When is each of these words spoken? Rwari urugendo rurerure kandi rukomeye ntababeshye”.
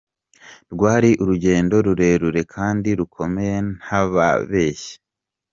Rwari 0.73 1.11
urugendo 1.21 1.75
rurerure 1.85 2.41
kandi 2.55 2.89
rukomeye 2.99 3.55
ntababeshye”. 3.77 4.93